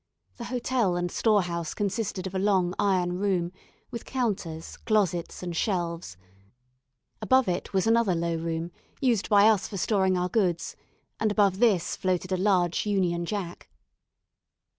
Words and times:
The 0.37 0.45
hotel 0.45 0.95
and 0.95 1.11
storehouse 1.11 1.75
consisted 1.75 2.25
of 2.25 2.33
a 2.33 2.39
long 2.39 2.73
iron 2.79 3.19
room, 3.19 3.51
with 3.91 4.03
counters, 4.03 4.75
closets, 4.77 5.43
and 5.43 5.55
shelves; 5.55 6.17
above 7.21 7.47
it 7.47 7.71
was 7.71 7.85
another 7.85 8.15
low 8.15 8.35
room, 8.35 8.71
used 8.99 9.29
by 9.29 9.47
us 9.47 9.67
for 9.67 9.77
storing 9.77 10.17
our 10.17 10.27
goods, 10.27 10.75
and 11.19 11.31
above 11.31 11.59
this 11.59 11.95
floated 11.95 12.31
a 12.31 12.35
large 12.37 12.87
union 12.87 13.25
jack. 13.27 13.69